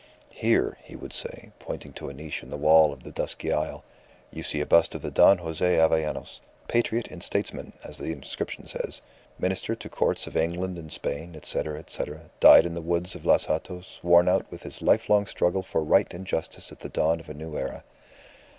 [0.33, 3.83] "Here," he would say, pointing to a niche in the wall of the dusky aisle,
[4.31, 9.01] "you see the bust of Don Jose Avellanos, 'Patriot and Statesman,' as the inscription says,
[9.37, 13.45] 'Minister to Courts of England and Spain, etc., etc., died in the woods of Los
[13.45, 17.27] Hatos worn out with his lifelong struggle for Right and Justice at the dawn of
[17.27, 17.83] the New Era.